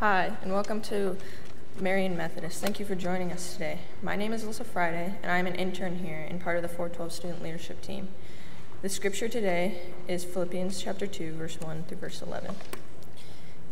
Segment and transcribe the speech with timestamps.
[0.00, 1.18] Hi, and welcome to
[1.78, 2.62] Marian Methodist.
[2.62, 3.80] Thank you for joining us today.
[4.02, 7.12] My name is Alyssa Friday, and I'm an intern here and part of the 412
[7.12, 8.08] student leadership team.
[8.80, 12.54] The scripture today is Philippians chapter 2, verse 1 through verse 11.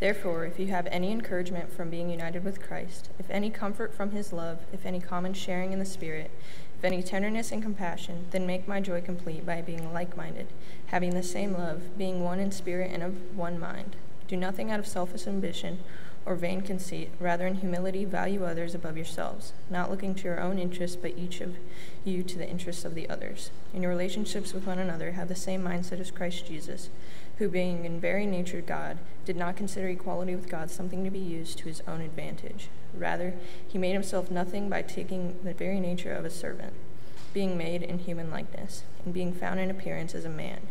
[0.00, 4.10] Therefore, if you have any encouragement from being united with Christ, if any comfort from
[4.10, 6.30] his love, if any common sharing in the Spirit,
[6.76, 10.48] if any tenderness and compassion, then make my joy complete by being like minded,
[10.88, 13.96] having the same love, being one in spirit and of one mind.
[14.28, 15.78] Do nothing out of selfish ambition
[16.28, 20.58] or vain conceit, rather, in humility, value others above yourselves, not looking to your own
[20.58, 21.56] interests, but each of
[22.04, 23.50] you to the interests of the others.
[23.72, 26.90] In your relationships with one another, have the same mindset as Christ Jesus
[27.38, 31.18] who, being in very nature God, did not consider equality with God something to be
[31.18, 32.68] used to his own advantage.
[32.92, 33.34] Rather,
[33.66, 36.72] he made himself nothing by taking the very nature of a servant,
[37.32, 40.66] being made in human likeness, and being found in appearance as a man.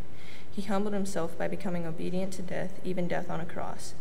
[0.52, 3.94] He humbled himself by becoming obedient to death, even death on a cross.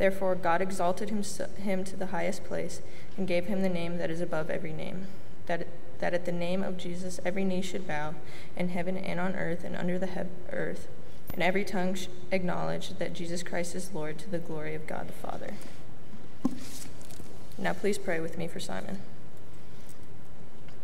[0.00, 1.22] Therefore, God exalted him,
[1.62, 2.80] him to the highest place
[3.18, 5.08] and gave him the name that is above every name,
[5.44, 5.66] that,
[5.98, 8.14] that at the name of Jesus every knee should bow,
[8.56, 10.20] in heaven and on earth and under the he-
[10.52, 10.88] earth
[11.34, 15.06] and every tongue should acknowledge that Jesus Christ is Lord to the glory of God
[15.06, 15.52] the Father.
[17.58, 19.00] Now, please pray with me for Simon.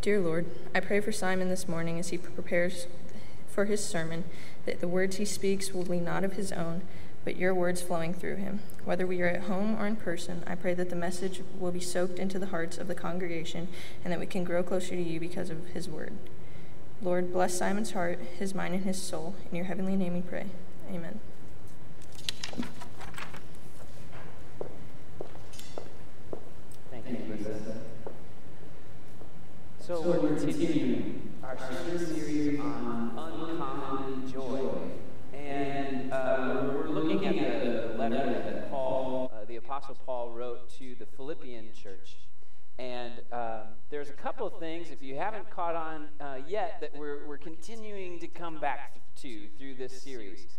[0.03, 2.86] Dear Lord, I pray for Simon this morning as he prepares
[3.48, 4.25] for his sermon
[4.67, 6.83] that the words he speaks will be not of his own,
[7.27, 8.61] but your words flowing through him.
[8.85, 11.81] Whether we are at home or in person, I pray that the message will be
[11.81, 13.67] soaked into the hearts of the congregation
[14.05, 16.13] and that we can grow closer to you because of his word.
[17.03, 19.35] Lord, bless Simon's heart, his mind, and his soul.
[19.51, 20.47] In your heavenly name we pray.
[20.89, 21.19] Amen.
[26.93, 27.81] Thank you, Lisa.
[29.81, 34.71] So, we're continuing our sermon series on uncommon joy.
[35.47, 40.97] And uh, we're looking at the letter that Paul, uh, the Apostle Paul, wrote to
[40.97, 42.17] the Philippian church.
[42.77, 46.97] And um, there's a couple of things, if you haven't caught on uh, yet, that
[46.97, 50.58] we're, we're continuing to come back to through this series.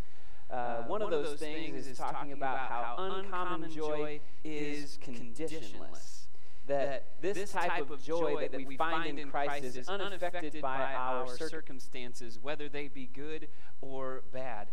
[0.49, 6.27] Uh, one of those things is talking about how uncommon joy is conditionless.
[6.67, 12.39] That this type of joy that we find in Christ is unaffected by our circumstances,
[12.41, 13.49] whether they be good
[13.81, 14.69] or bad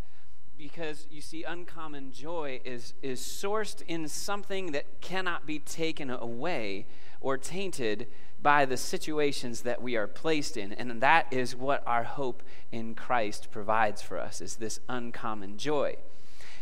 [0.57, 6.87] because you see uncommon joy is is sourced in something that cannot be taken away
[7.21, 8.07] or tainted
[8.45, 10.73] by the situations that we are placed in.
[10.73, 15.97] And that is what our hope in Christ provides for us is this uncommon joy.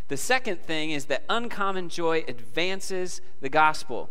[0.07, 4.11] The second thing is that uncommon joy advances the gospel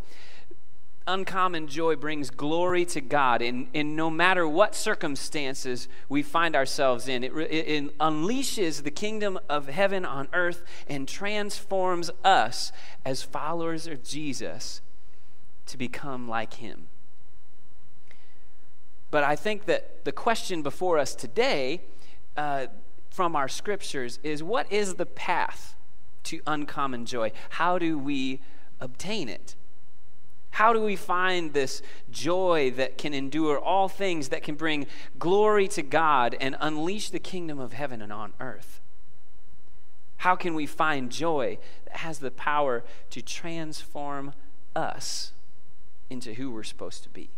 [1.07, 7.07] uncommon joy brings glory to God in, in no matter what circumstances we find ourselves
[7.07, 7.23] in.
[7.23, 12.71] It, it, it, unleashes the kingdom of heaven on earth and transforms us
[13.03, 14.81] as followers of Jesus
[15.65, 16.87] to become like him.
[19.09, 21.81] But I think that the question before us today
[22.37, 22.67] uh,
[23.09, 25.75] from our scriptures is what is the path
[26.23, 27.31] to uncommon joy?
[27.49, 28.39] How do we
[28.79, 29.55] obtain it?
[30.51, 31.81] How do we find this
[32.11, 34.85] joy that can endure all things, that can bring
[35.17, 38.81] glory to God and unleash the kingdom of heaven and on earth?
[40.17, 44.33] How can we find joy that has the power to transform
[44.75, 45.31] us
[46.09, 47.29] into who we're supposed to be?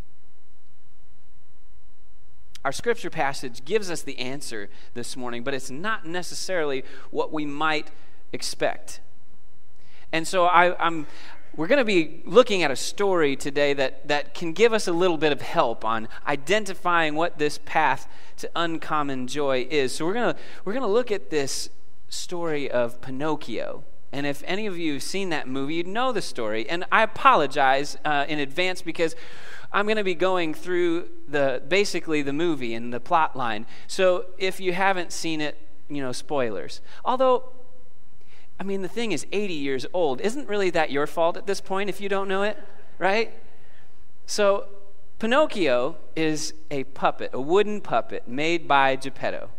[2.64, 7.46] Our scripture passage gives us the answer this morning, but it's not necessarily what we
[7.46, 7.90] might
[8.32, 9.00] expect.
[10.12, 11.06] And so I, am
[11.56, 14.92] we're going to be looking at a story today that, that can give us a
[14.92, 19.94] little bit of help on identifying what this path to uncommon joy is.
[19.94, 21.70] So we're going to we're going to look at this
[22.08, 23.84] story of Pinocchio.
[24.12, 26.68] And if any of you have seen that movie, you'd know the story.
[26.68, 29.16] And I apologize uh, in advance because
[29.72, 33.66] I'm going to be going through the basically the movie and the plot line.
[33.88, 36.80] So if you haven't seen it, you know, spoilers.
[37.04, 37.50] Although
[38.58, 40.20] I mean, the thing is 80 years old.
[40.20, 42.58] Isn't really that your fault at this point if you don't know it,
[42.98, 43.34] right?
[44.26, 44.66] So,
[45.18, 49.50] Pinocchio is a puppet, a wooden puppet made by Geppetto.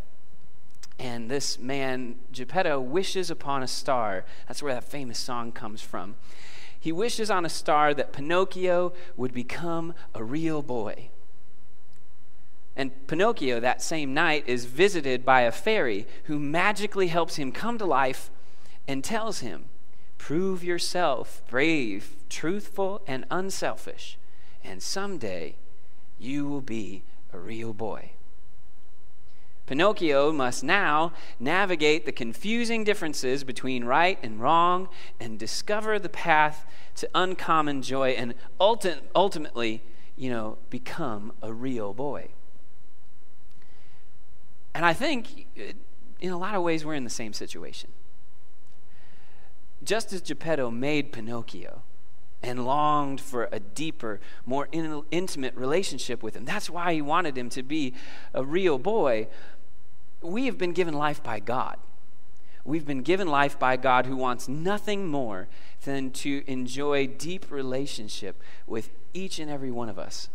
[0.98, 4.26] And this man, Geppetto, wishes upon a star.
[4.48, 6.16] That's where that famous song comes from.
[6.80, 11.10] He wishes on a star that Pinocchio would become a real boy.
[12.76, 17.78] And Pinocchio, that same night, is visited by a fairy who magically helps him come
[17.78, 18.30] to life
[18.88, 19.66] and tells him,
[20.18, 24.18] Prove yourself brave, truthful, and unselfish,
[24.64, 25.56] and someday
[26.18, 27.04] you will be
[27.34, 28.12] a real boy.
[29.66, 34.90] Pinocchio must now navigate the confusing differences between right and wrong
[35.20, 36.66] and discover the path
[36.96, 39.82] to uncommon joy and ulti- ultimately,
[40.16, 42.30] you know, become a real boy.
[44.76, 45.74] And I think uh,
[46.20, 47.90] in a lot of ways we're in the same situation.
[49.86, 51.84] Just as Geppetto made Pinocchio,
[52.42, 56.46] and longed for a deeper, more in, intimate relationship with him.
[56.46, 57.94] That's why he wanted him to be
[58.34, 59.28] a real boy
[60.22, 61.78] we have been given life by God.
[62.64, 65.48] We've been given life by God who wants nothing more
[65.84, 70.30] than to enjoy deep relationship with each and every one of us.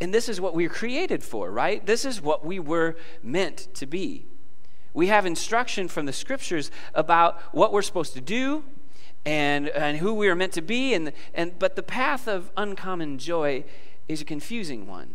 [0.00, 1.84] And this is what we are created for, right?
[1.84, 4.26] This is what we were meant to be.
[4.92, 8.64] We have instruction from the scriptures about what we're supposed to do
[9.24, 13.18] and, and who we are meant to be, and, and, but the path of uncommon
[13.18, 13.64] joy
[14.08, 15.14] is a confusing one.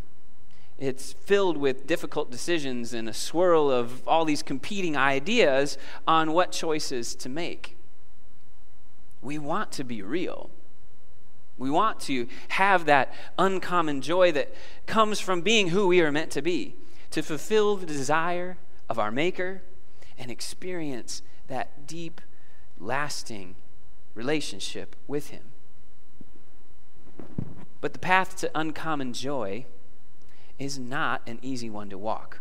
[0.78, 6.52] It's filled with difficult decisions and a swirl of all these competing ideas on what
[6.52, 7.78] choices to make.
[9.22, 10.50] We want to be real.
[11.58, 14.54] We want to have that uncommon joy that
[14.86, 16.76] comes from being who we are meant to be,
[17.12, 18.58] to fulfill the desire
[18.90, 19.62] of our Maker
[20.18, 22.22] and experience that deep,
[22.80, 23.56] lasting
[24.14, 25.44] relationship with Him.
[27.82, 29.66] But the path to uncommon joy
[30.58, 32.40] is not an easy one to walk.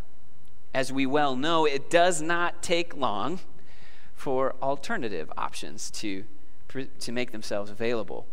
[0.73, 3.39] As we well know, it does not take long
[4.15, 6.23] for alternative options to,
[6.99, 8.25] to make themselves available.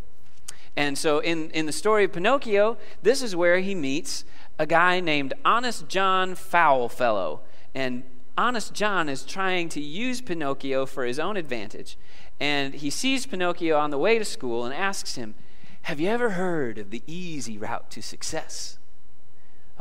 [0.77, 4.25] And so, in, in the story of Pinocchio, this is where he meets
[4.59, 7.41] a guy named Honest John Foulfellow.
[7.75, 8.05] And
[8.37, 11.99] Honest John is trying to use Pinocchio for his own advantage.
[12.41, 15.35] And he sees Pinocchio on the way to school and asks him,
[15.83, 18.79] Have you ever heard of the easy route to success?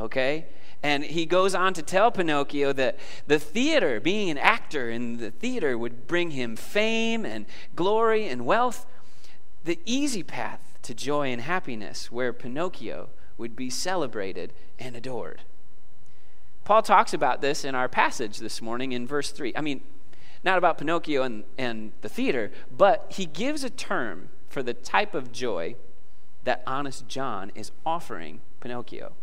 [0.01, 0.47] okay?
[0.83, 2.97] And he goes on to tell Pinocchio that
[3.27, 7.45] the theater, being an actor in the theater, would bring him fame and
[7.75, 8.85] glory and wealth.
[9.63, 15.41] The easy path to joy and happiness, where Pinocchio would be celebrated and adored.
[16.63, 19.53] Paul talks about this in our passage this morning in verse 3.
[19.55, 19.81] I mean,
[20.43, 25.15] not about Pinocchio and, and the theater, but he gives a term for the type
[25.15, 25.75] of joy
[26.43, 29.13] that honest John is offering Pinocchio.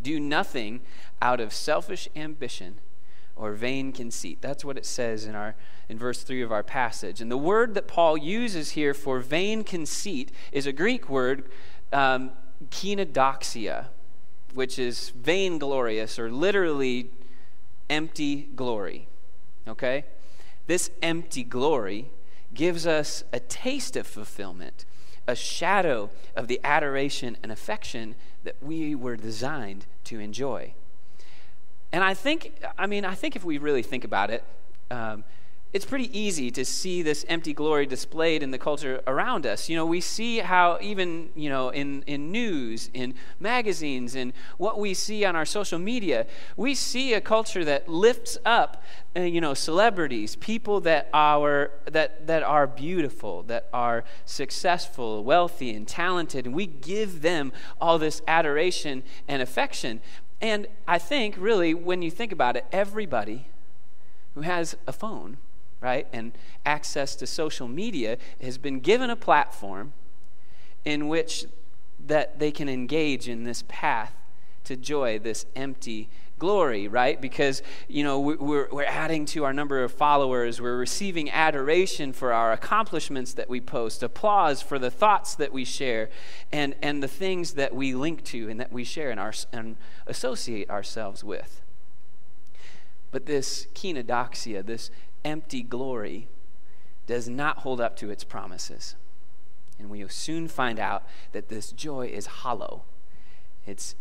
[0.00, 0.80] Do nothing
[1.20, 2.78] out of selfish ambition
[3.34, 4.38] or vain conceit.
[4.40, 5.54] That's what it says in our
[5.88, 7.20] in verse 3 of our passage.
[7.20, 11.50] And the word that Paul uses here for vain conceit is a Greek word,
[11.92, 12.32] um,
[12.70, 13.86] kenodoxia,
[14.54, 17.10] which is vainglorious or literally
[17.90, 19.08] empty glory.
[19.66, 20.04] Okay?
[20.66, 22.10] This empty glory
[22.54, 24.84] gives us a taste of fulfillment,
[25.26, 28.14] a shadow of the adoration and affection
[28.44, 30.74] that we were designed to enjoy.
[31.92, 34.44] And I think, I mean, I think if we really think about it,
[34.90, 35.24] um,
[35.70, 39.68] it's pretty easy to see this empty glory displayed in the culture around us.
[39.68, 44.80] You know, we see how even, you know, in, in news, in magazines, in what
[44.80, 46.26] we see on our social media,
[46.56, 48.82] we see a culture that lifts up,
[49.14, 55.74] uh, you know, celebrities, people that are, that, that are beautiful, that are successful, wealthy,
[55.74, 60.00] and talented, and we give them all this adoration and affection.
[60.40, 63.48] And I think, really, when you think about it, everybody
[64.34, 65.36] who has a phone
[65.80, 66.32] right, and
[66.66, 69.92] access to social media has been given a platform
[70.84, 71.46] in which
[72.06, 74.14] that they can engage in this path
[74.64, 76.08] to joy, this empty
[76.38, 77.20] glory, right?
[77.20, 80.60] Because, you know, we're, we're adding to our number of followers.
[80.60, 85.64] We're receiving adoration for our accomplishments that we post, applause for the thoughts that we
[85.64, 86.08] share,
[86.52, 89.76] and, and the things that we link to and that we share and, our, and
[90.06, 91.60] associate ourselves with.
[93.10, 94.90] But this kenodoxia, this
[95.24, 96.28] empty glory
[97.06, 98.94] does not hold up to its promises.
[99.78, 102.82] And we will soon find out that this joy is hollow,
[103.66, 103.94] it's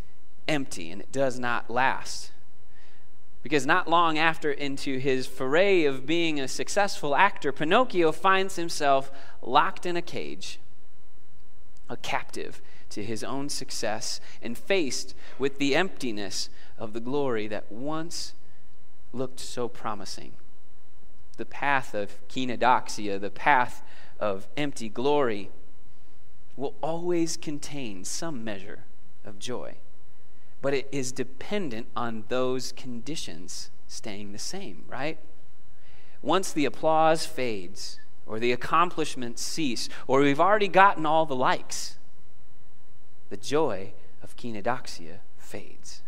[0.47, 2.31] empty, and it does not last.
[3.43, 9.11] Because not long after, into his foray of being a successful actor, Pinocchio finds himself
[9.41, 10.59] locked in a cage,
[11.89, 17.71] a captive to his own success, and faced with the emptiness of the glory that
[17.71, 18.33] once
[19.13, 20.33] looked so promising
[21.37, 23.83] the path of kenodoxia, the path
[24.19, 25.49] of empty glory,
[26.55, 28.83] will always contain some measure
[29.23, 29.75] of joy.
[30.61, 35.19] But it is dependent on those conditions staying the same, right?
[36.21, 41.97] Once the applause fades, or the accomplishments cease, or we've already gotten all the likes,
[43.29, 46.01] the joy of kenodoxia fades.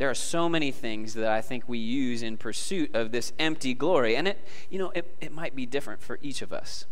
[0.00, 3.74] There are so many things that I think we use in pursuit of this empty
[3.74, 4.16] glory.
[4.16, 4.38] And it,
[4.70, 6.86] you know, it, it might be different for each of us,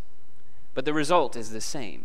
[0.75, 2.05] but the result is the same.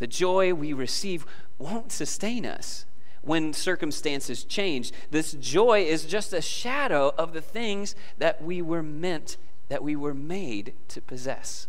[0.00, 1.24] The joy we receive
[1.56, 2.84] won't sustain us
[3.22, 4.90] when circumstances change.
[5.12, 9.36] This joy is just a shadow of the things that we were meant,
[9.68, 11.68] that we were made to possess.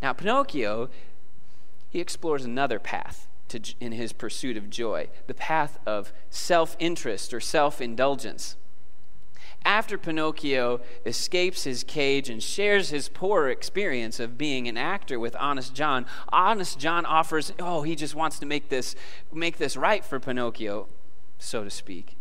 [0.00, 0.88] Now, Pinocchio,
[1.90, 7.32] he explores another path to, in his pursuit of joy, the path of self interest
[7.32, 8.56] or self indulgence.
[9.64, 15.34] After Pinocchio escapes his cage and shares his poor experience of being an actor with
[15.40, 18.94] Honest John, Honest John offers, oh, he just wants to make this,
[19.32, 20.86] make this right for Pinocchio,
[21.40, 22.16] so to speak.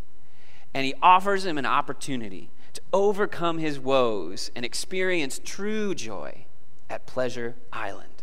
[0.73, 6.45] And he offers him an opportunity to overcome his woes and experience true joy
[6.89, 8.14] at Pleasure Island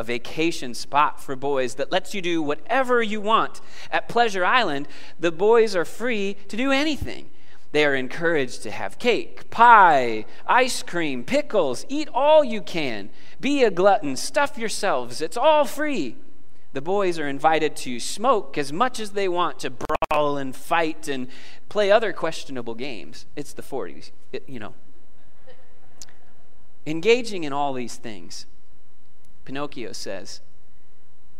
[0.00, 3.60] a vacation spot for boys that lets you do whatever you want.
[3.92, 4.88] At Pleasure Island,
[5.18, 7.30] the boys are free to do anything.
[7.72, 13.10] They are encouraged to have cake, pie, ice cream, pickles, eat all you can.
[13.40, 16.16] Be a glutton, stuff yourselves, it's all free.
[16.72, 21.08] The boys are invited to smoke as much as they want, to brawl and fight
[21.08, 21.28] and
[21.68, 23.26] play other questionable games.
[23.36, 24.74] It's the 40s, it, you know.
[26.86, 28.46] Engaging in all these things
[29.50, 30.40] Pinocchio says,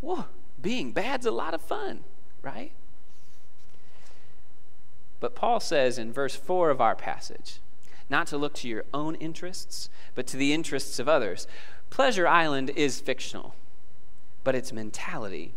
[0.01, 0.25] Whoa,
[0.61, 2.01] being bad's a lot of fun,
[2.43, 2.73] right?
[5.21, 7.61] But Paul says in verse 4 of our passage,
[8.09, 11.47] not to look to your own interests, but to the interests of others.
[11.89, 13.55] Pleasure Island is fictional,
[14.43, 15.53] but its mentality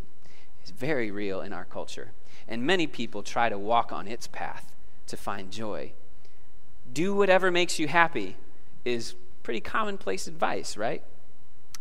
[0.64, 2.12] is very real in our culture.
[2.48, 4.72] And many people try to walk on its path
[5.08, 5.94] to find joy.
[6.94, 8.38] Do whatever makes you happy
[8.86, 11.02] is pretty commonplace advice, right?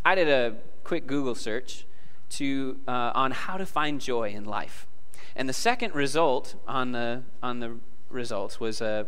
[0.04, 1.86] I did a quick Google search
[2.30, 4.86] to, uh, on how to find joy in life.
[5.36, 7.76] And the second result on the, on the
[8.10, 9.04] results was uh,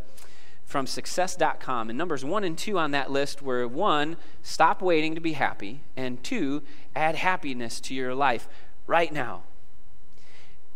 [0.65, 1.89] from success.com.
[1.89, 5.81] And numbers one and two on that list were one, stop waiting to be happy,
[5.97, 6.63] and two,
[6.95, 8.49] add happiness to your life
[8.87, 9.43] right now.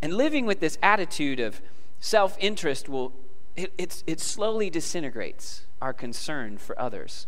[0.03, 1.61] And living with this attitude of
[2.01, 3.13] self interest will,
[3.57, 7.27] it, it slowly disintegrates our concern for others.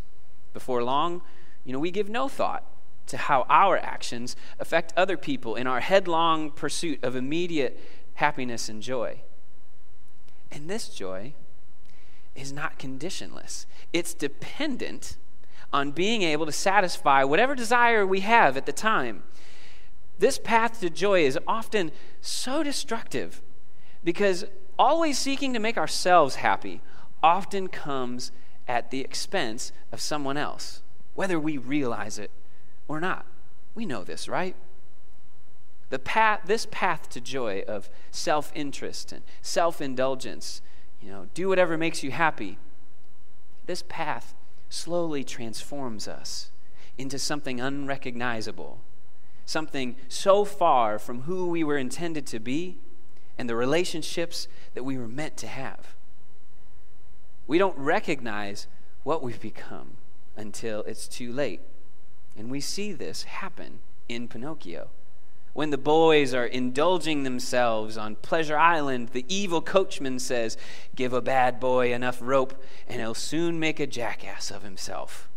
[0.53, 1.23] Before long,
[1.65, 2.65] you know, we give no thought
[3.11, 7.79] to how our actions affect other people in our headlong pursuit of immediate
[8.15, 9.21] happiness and joy.
[10.51, 11.35] And this joy
[12.35, 15.17] is not conditionless, it's dependent
[15.73, 19.23] on being able to satisfy whatever desire we have at the time.
[20.19, 23.41] This path to joy is often so destructive
[24.03, 24.45] because
[24.79, 26.81] always seeking to make ourselves happy
[27.23, 28.33] often comes
[28.67, 30.83] at the expense of someone else,
[31.15, 32.31] whether we realize it
[32.91, 33.25] or not.
[33.77, 34.57] We know this, right?
[35.91, 40.61] The path, this path to joy of self interest and self indulgence,
[41.01, 42.59] you know, do whatever makes you happy,
[43.67, 44.35] this path
[44.69, 46.51] slowly transforms us
[46.99, 48.81] into something unrecognizable,
[49.47, 52.79] something so far from who we were intended to be
[53.39, 55.95] and the relationships that we were meant to have.
[57.47, 58.67] We don't recognize
[59.05, 59.97] what we've become
[60.37, 61.61] until it's too late.
[62.37, 64.91] And we see this happen in Pinocchio.
[65.53, 70.57] When the boys are indulging themselves on Pleasure Island, the evil coachman says,
[70.95, 75.29] Give a bad boy enough rope, and he'll soon make a jackass of himself.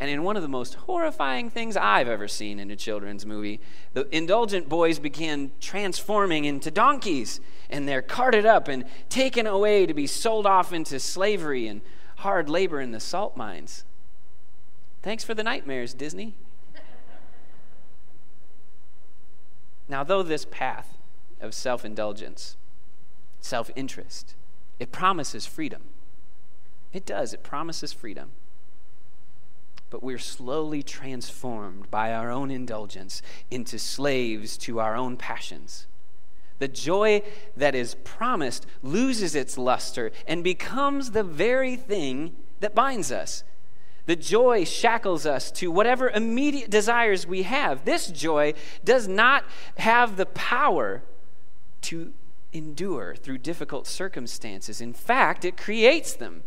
[0.00, 3.60] And in one of the most horrifying things I've ever seen in a children's movie,
[3.94, 9.94] the indulgent boys begin transforming into donkeys, and they're carted up and taken away to
[9.94, 11.82] be sold off into slavery and
[12.18, 13.84] hard labor in the salt mines.
[15.08, 16.34] Thanks for the nightmares, Disney.
[19.88, 20.98] now, though this path
[21.40, 22.58] of self indulgence,
[23.40, 24.34] self interest,
[24.78, 25.84] it promises freedom.
[26.92, 28.32] It does, it promises freedom.
[29.88, 35.86] But we're slowly transformed by our own indulgence into slaves to our own passions.
[36.58, 37.22] The joy
[37.56, 43.42] that is promised loses its luster and becomes the very thing that binds us.
[44.08, 47.84] The joy shackles us to whatever immediate desires we have.
[47.84, 49.44] This joy does not
[49.76, 51.02] have the power
[51.82, 52.14] to
[52.54, 54.80] endure through difficult circumstances.
[54.80, 56.42] In fact, it creates them.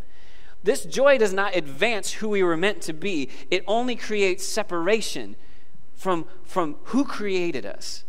[0.64, 5.36] This joy does not advance who we were meant to be, it only creates separation
[5.94, 8.06] from, from who created us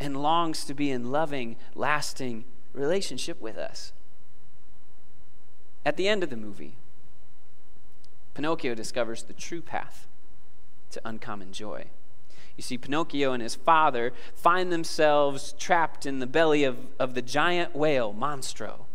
[0.00, 3.92] and longs to be in loving, lasting relationship with us.
[5.86, 6.74] At the end of the movie,
[8.34, 10.06] Pinocchio discovers the true path
[10.90, 11.86] to uncommon joy.
[12.56, 17.22] You see, Pinocchio and his father find themselves trapped in the belly of, of the
[17.22, 18.86] giant whale, Monstro.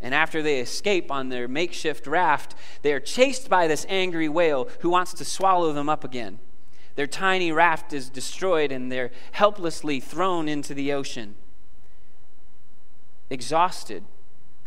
[0.00, 4.68] And after they escape on their makeshift raft, they are chased by this angry whale
[4.80, 6.38] who wants to swallow them up again.
[6.96, 11.36] Their tiny raft is destroyed and they're helplessly thrown into the ocean.
[13.28, 14.04] Exhausted,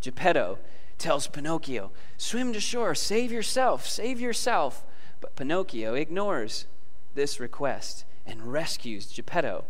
[0.02, 0.60] Geppetto
[1.04, 4.86] tells Pinocchio, Swim to shore, save yourself, save yourself.
[5.20, 6.66] But Pinocchio ignores
[7.14, 9.66] this request and rescues Geppetto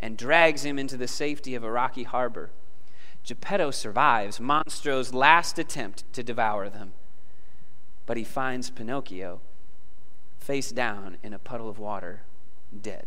[0.00, 2.50] and drags him into the safety of a rocky harbor.
[3.22, 6.92] Geppetto survives Monstro's last attempt to devour them,
[8.04, 9.40] but he finds Pinocchio
[10.38, 12.22] face down in a puddle of water,
[12.82, 13.06] dead.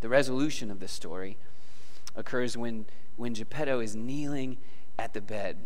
[0.00, 1.36] The resolution of the story
[2.14, 2.86] occurs when,
[3.16, 4.56] when Geppetto is kneeling
[4.98, 5.58] at the bed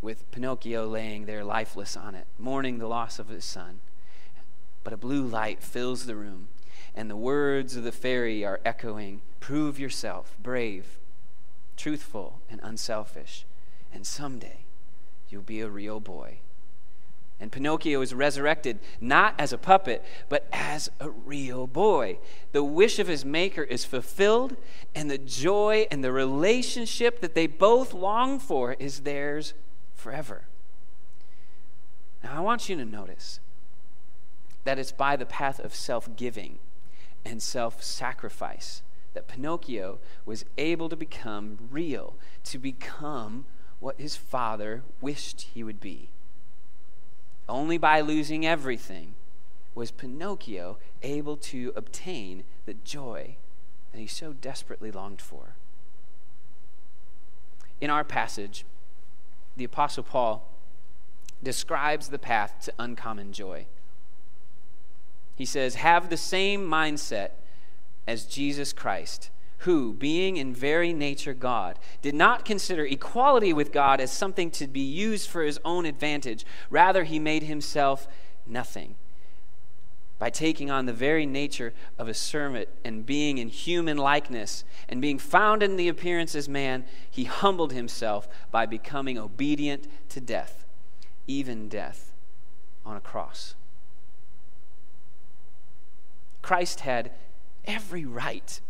[0.00, 3.80] with Pinocchio laying there lifeless on it, mourning the loss of his son.
[4.84, 6.48] But a blue light fills the room,
[6.94, 10.98] and the words of the fairy are echoing Prove yourself brave,
[11.76, 13.44] truthful, and unselfish,
[13.92, 14.60] and someday
[15.28, 16.38] you'll be a real boy.
[17.42, 22.20] And Pinocchio is resurrected not as a puppet, but as a real boy.
[22.52, 24.56] The wish of his maker is fulfilled,
[24.94, 29.54] and the joy and the relationship that they both long for is theirs
[29.92, 30.44] forever.
[32.22, 33.40] Now, I want you to notice
[34.62, 36.60] that it's by the path of self giving
[37.24, 38.82] and self sacrifice
[39.14, 43.46] that Pinocchio was able to become real, to become
[43.80, 46.08] what his father wished he would be.
[47.52, 49.12] Only by losing everything
[49.74, 53.36] was Pinocchio able to obtain the joy
[53.92, 55.54] that he so desperately longed for.
[57.78, 58.64] In our passage,
[59.54, 60.48] the Apostle Paul
[61.42, 63.66] describes the path to uncommon joy.
[65.36, 67.32] He says, Have the same mindset
[68.08, 69.28] as Jesus Christ,
[69.62, 74.66] who, being in very nature God, did not consider equality with God as something to
[74.66, 76.44] be used for his own advantage.
[76.68, 78.08] Rather, he made himself
[78.46, 78.96] nothing
[80.18, 85.00] by taking on the very nature of a servant and being in human likeness and
[85.00, 90.64] being found in the appearance as man, he humbled himself by becoming obedient to death,
[91.26, 92.12] even death
[92.86, 93.54] on a cross.
[96.40, 97.12] Christ had
[97.64, 98.60] every right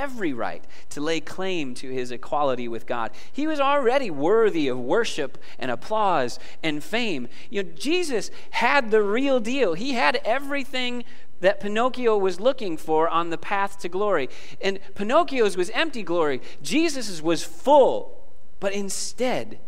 [0.00, 3.10] every right to lay claim to his equality with God.
[3.30, 7.28] He was already worthy of worship and applause and fame.
[7.50, 9.74] You know, Jesus had the real deal.
[9.74, 11.04] He had everything
[11.40, 14.28] that Pinocchio was looking for on the path to glory.
[14.60, 16.40] And Pinocchio's was empty glory.
[16.62, 18.16] Jesus's was full.
[18.58, 19.58] But instead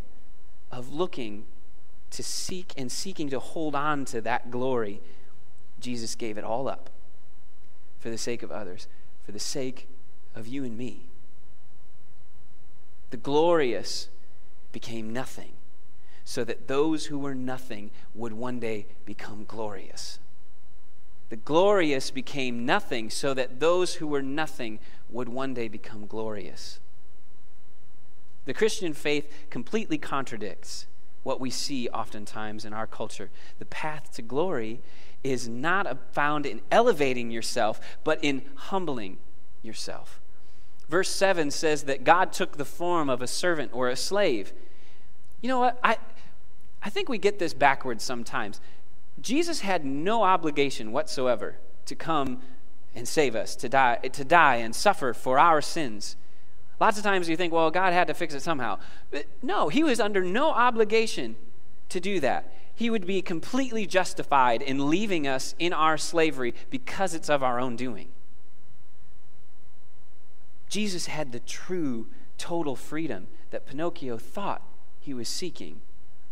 [0.70, 1.44] of looking
[2.10, 5.00] to seek and seeking to hold on to that glory,
[5.80, 6.90] Jesus gave it all up
[7.98, 8.86] for the sake of others,
[9.24, 9.88] for the sake
[10.34, 11.06] of you and me.
[13.10, 14.08] The glorious
[14.72, 15.52] became nothing,
[16.24, 20.18] so that those who were nothing would one day become glorious.
[21.28, 24.78] The glorious became nothing, so that those who were nothing
[25.10, 26.80] would one day become glorious.
[28.44, 30.86] The Christian faith completely contradicts
[31.22, 33.30] what we see oftentimes in our culture.
[33.58, 34.80] The path to glory
[35.22, 39.18] is not found in elevating yourself, but in humbling
[39.62, 40.20] yourself.
[40.92, 44.52] Verse 7 says that God took the form of a servant or a slave.
[45.40, 45.78] You know what?
[45.82, 45.96] I,
[46.82, 48.60] I think we get this backwards sometimes.
[49.18, 52.42] Jesus had no obligation whatsoever to come
[52.94, 56.16] and save us, to die, to die and suffer for our sins.
[56.78, 58.78] Lots of times you think, well, God had to fix it somehow.
[59.10, 61.36] But no, he was under no obligation
[61.88, 62.52] to do that.
[62.74, 67.58] He would be completely justified in leaving us in our slavery because it's of our
[67.58, 68.08] own doing.
[70.72, 72.06] Jesus had the true,
[72.38, 74.62] total freedom that Pinocchio thought
[75.00, 75.82] he was seeking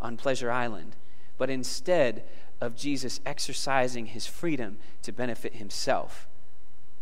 [0.01, 0.97] on Pleasure Island.
[1.37, 2.25] But instead
[2.59, 6.27] of Jesus exercising his freedom to benefit himself,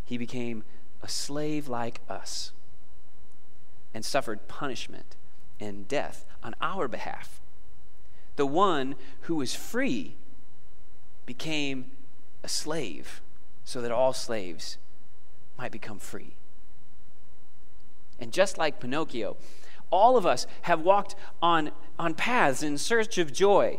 [0.05, 0.65] he became
[1.01, 2.51] a slave like us
[3.95, 5.15] and suffered punishment
[5.61, 7.41] and death on our behalf.
[8.35, 10.17] The one who was free
[11.25, 11.93] became
[12.43, 13.23] a slave
[13.63, 14.77] so that all slaves
[15.57, 16.35] might become free.
[18.19, 19.37] And just like Pinocchio,
[19.91, 23.79] all of us have walked on, on paths in search of joy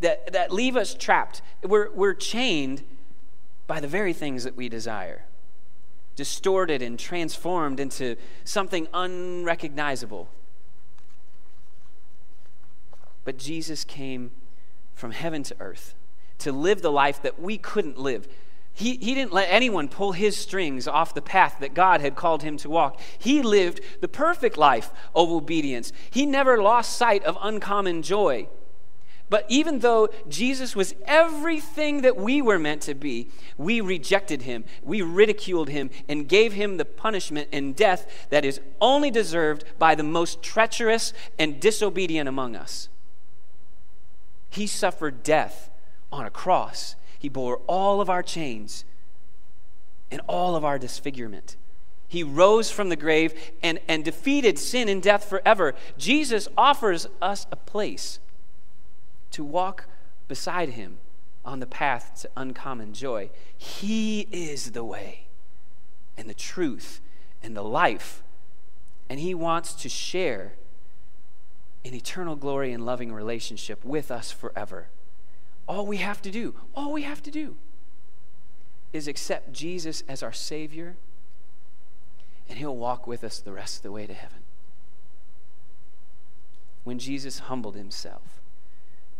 [0.00, 1.42] that, that leave us trapped.
[1.62, 2.82] We're, we're chained
[3.66, 5.24] by the very things that we desire,
[6.16, 10.28] distorted and transformed into something unrecognizable.
[13.24, 14.32] But Jesus came
[14.94, 15.94] from heaven to earth
[16.38, 18.28] to live the life that we couldn't live,
[18.76, 22.42] He, he didn't let anyone pull his strings off the path that God had called
[22.42, 23.00] him to walk.
[23.18, 25.92] He lived the perfect life of obedience.
[26.10, 28.48] He never lost sight of uncommon joy.
[29.30, 34.64] But even though Jesus was everything that we were meant to be, we rejected him,
[34.82, 39.94] we ridiculed him, and gave him the punishment and death that is only deserved by
[39.94, 42.88] the most treacherous and disobedient among us.
[44.50, 45.70] He suffered death
[46.12, 48.84] on a cross he bore all of our chains
[50.10, 51.56] and all of our disfigurement.
[52.06, 53.32] He rose from the grave
[53.62, 55.74] and, and defeated sin and death forever.
[55.96, 58.18] Jesus offers us a place
[59.30, 59.86] to walk
[60.28, 60.98] beside him
[61.46, 63.30] on the path to uncommon joy.
[63.56, 65.28] He is the way
[66.18, 67.00] and the truth
[67.42, 68.22] and the life,
[69.08, 70.56] and he wants to share
[71.86, 74.88] an eternal glory and loving relationship with us forever.
[75.66, 77.56] All we have to do, all we have to do
[78.92, 80.96] is accept Jesus as our Savior,
[82.48, 84.38] and He'll walk with us the rest of the way to heaven.
[86.84, 88.40] When Jesus humbled Himself,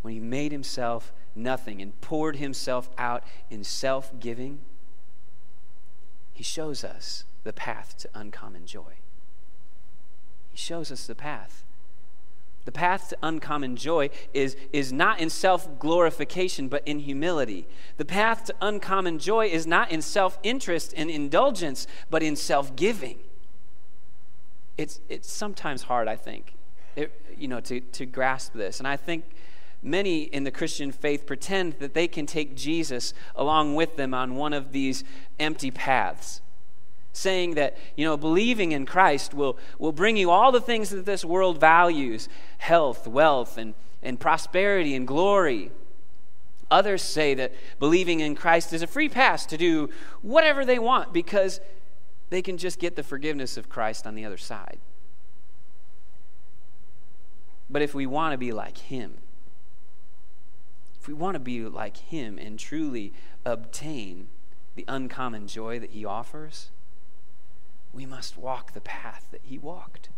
[0.02, 4.60] when He made Himself nothing and poured Himself out in self giving,
[6.34, 8.94] He shows us the path to uncommon joy.
[10.50, 11.64] He shows us the path
[12.64, 17.66] the path to uncommon joy is, is not in self glorification, but in humility.
[17.98, 22.74] The path to uncommon joy is not in self interest and indulgence, but in self
[22.74, 23.18] giving.
[24.78, 26.54] It's, it's sometimes hard, I think,
[26.96, 28.78] it, you know, to, to grasp this.
[28.78, 29.24] And I think
[29.82, 34.34] many in the Christian faith pretend that they can take Jesus along with them on
[34.36, 35.04] one of these
[35.38, 36.40] empty paths
[37.14, 41.06] saying that, you know, believing in Christ will, will bring you all the things that
[41.06, 45.70] this world values health, wealth, and, and prosperity and glory.
[46.70, 49.90] Others say that believing in Christ is a free pass to do
[50.22, 51.60] whatever they want because
[52.30, 54.78] they can just get the forgiveness of Christ on the other side.
[57.70, 59.18] But if we want to be like Him,
[61.00, 63.12] if we want to be like Him and truly
[63.44, 64.28] obtain
[64.74, 66.70] the uncommon joy that He offers,
[67.94, 70.08] we must walk the path that he walked.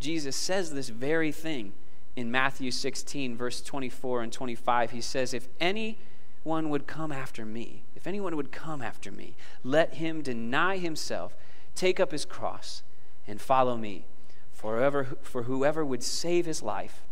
[0.00, 1.72] Jesus says this very thing
[2.16, 4.90] in Matthew 16, verse 24 and 25.
[4.90, 9.94] He says, If anyone would come after me, if anyone would come after me, let
[9.94, 11.36] him deny himself,
[11.74, 12.82] take up his cross,
[13.26, 14.06] and follow me.
[14.52, 17.02] For whoever, for whoever would save his life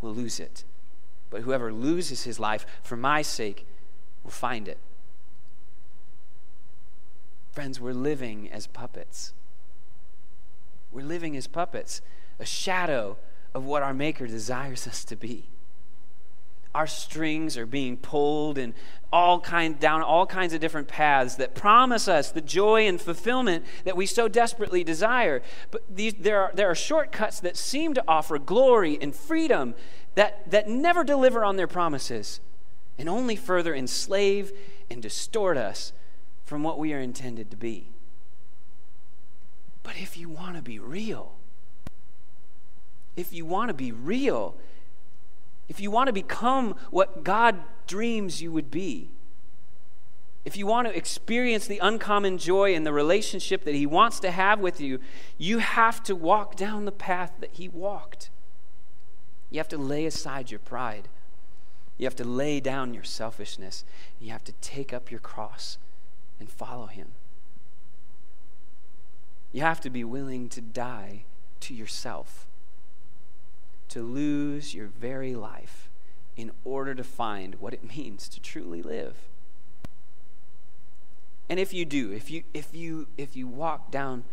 [0.00, 0.64] will lose it.
[1.28, 3.66] But whoever loses his life for my sake
[4.24, 4.78] will find it.
[7.56, 9.32] Friends, we're living as puppets.
[10.92, 12.02] We're living as puppets,
[12.38, 13.16] a shadow
[13.54, 15.46] of what our Maker desires us to be.
[16.74, 18.74] Our strings are being pulled in
[19.10, 23.64] all kind down all kinds of different paths that promise us the joy and fulfillment
[23.84, 25.40] that we so desperately desire.
[25.70, 29.74] But these, there, are, there are shortcuts that seem to offer glory and freedom
[30.14, 32.38] that, that never deliver on their promises
[32.98, 34.52] and only further enslave
[34.90, 35.94] and distort us
[36.46, 37.88] from what we are intended to be.
[39.82, 41.34] But if you want to be real,
[43.16, 44.56] if you want to be real,
[45.68, 47.56] if you want to become what God
[47.86, 49.10] dreams you would be,
[50.44, 54.30] if you want to experience the uncommon joy in the relationship that He wants to
[54.30, 55.00] have with you,
[55.36, 58.30] you have to walk down the path that He walked.
[59.50, 61.08] You have to lay aside your pride.
[61.98, 63.84] You have to lay down your selfishness.
[64.20, 65.78] You have to take up your cross
[66.38, 67.08] and follow him.
[69.52, 71.24] You have to be willing to die
[71.60, 72.46] to yourself,
[73.88, 75.88] to lose your very life
[76.36, 79.16] in order to find what it means to truly live.
[81.48, 84.24] And if you do, if you if you if you walk down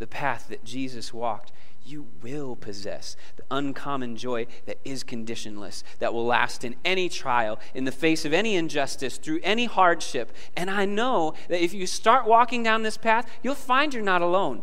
[0.00, 1.52] the path that Jesus walked,
[1.84, 7.60] you will possess the uncommon joy that is conditionless, that will last in any trial,
[7.74, 10.32] in the face of any injustice, through any hardship.
[10.56, 14.22] And I know that if you start walking down this path, you'll find you're not
[14.22, 14.62] alone.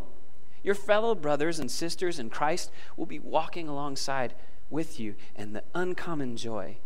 [0.63, 4.34] Your fellow brothers and sisters in Christ will be walking alongside
[4.69, 6.78] with you, and the uncommon joy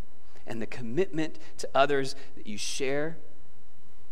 [0.46, 3.18] and the commitment to others that you share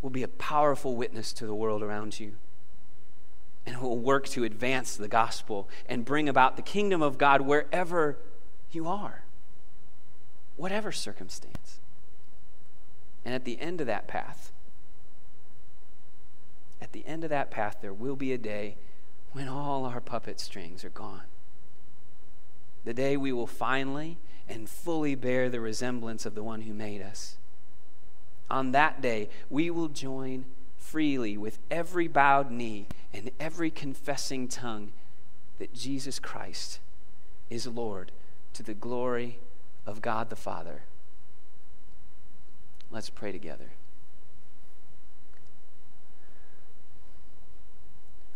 [0.01, 2.37] will be a powerful witness to the world around you
[3.69, 7.41] and who will work to advance the gospel and bring about the kingdom of God
[7.41, 8.17] wherever
[8.71, 9.25] you are,
[10.55, 11.79] whatever circumstance.
[13.23, 14.51] And at the end of that path,
[16.81, 18.75] at the end of that path, there will be a day
[19.33, 21.27] when all our puppet strings are gone.
[22.85, 27.03] The day we will finally and fully bear the resemblance of the one who made
[27.03, 27.37] us.
[28.49, 30.45] on that day, we will join
[30.79, 34.91] freely with every bowed knee and every confessing tongue
[35.59, 36.79] that Jesus Christ
[37.49, 38.11] is Lord
[38.53, 39.39] to the glory
[39.85, 40.83] of God the Father.
[42.89, 43.71] Let's pray together.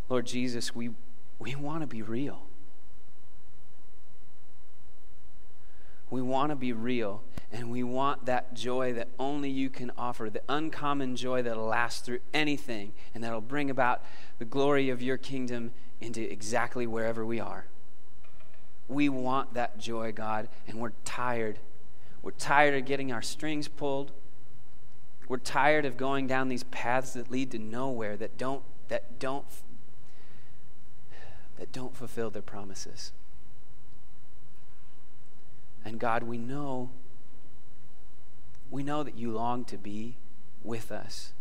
[0.10, 0.92] Lord Jesus, we,
[1.40, 2.44] we want to be real.
[6.14, 10.30] We want to be real, and we want that joy that only you can offer,
[10.30, 14.04] the uncommon joy that'll last through anything and that'll bring about
[14.38, 17.66] the glory of your kingdom into exactly wherever we are.
[18.88, 21.58] We want that joy, God, and we're tired.
[22.22, 24.12] We're tired of getting our strings pulled.
[25.28, 29.46] We're tired of going down these paths that lead to nowhere, that don't, that don't,
[31.58, 33.14] that don't fulfill their promises.
[35.86, 36.92] And God, we know,
[38.72, 40.18] we know that you long to be
[40.64, 41.34] with us.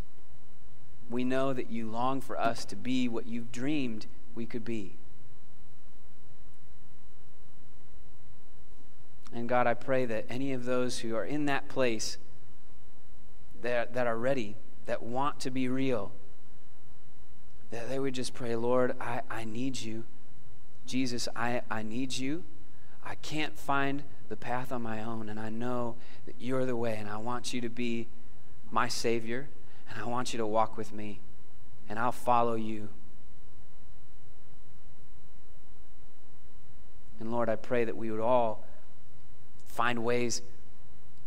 [1.09, 4.97] We know that you long for us to be what you've dreamed we could be.
[9.35, 12.19] And God, I pray that any of those who are in that place
[13.63, 16.13] that, that are ready, that want to be real,
[17.71, 20.05] that they would just pray, Lord, I, I need you.
[20.85, 22.45] Jesus, I, I need you.
[23.05, 26.97] I can't find the path on my own, and I know that you're the way,
[26.97, 28.09] and I want you to be
[28.71, 29.51] my Savior,
[29.91, 31.21] and I want you to walk with me,
[31.87, 32.89] and I'll follow you.
[37.21, 38.65] And Lord, I pray that we would all
[39.67, 40.41] find ways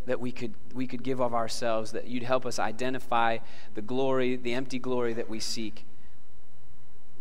[0.08, 3.38] that we could we could give of ourselves that you'd help us identify
[3.76, 5.86] the glory the empty glory that we seek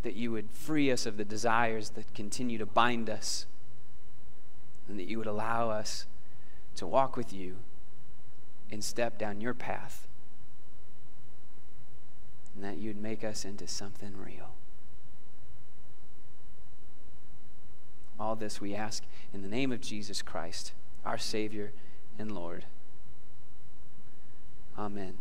[0.03, 3.47] that you would free us of the desires that continue to bind us
[4.88, 6.07] and that you would allow us
[6.77, 7.57] to walk with you
[8.70, 10.09] and step down your path,
[12.55, 14.55] and that you'd make us into something real.
[18.18, 20.73] All this we ask in the name of Jesus Christ,
[21.05, 21.73] our Savior
[22.18, 22.64] and Lord.
[24.79, 25.18] Amen.